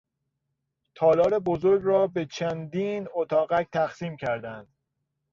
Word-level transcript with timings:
تالار 0.95 1.39
بزرگ 1.39 1.81
را 1.83 2.07
به 2.07 2.25
چندین 2.25 3.07
اتاقک 3.13 3.67
تقسیم 3.71 4.17
کردهاند. 4.17 4.73